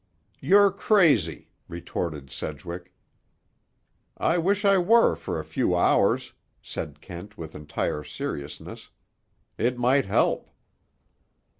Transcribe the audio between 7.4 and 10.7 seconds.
entire seriousness. "It might help."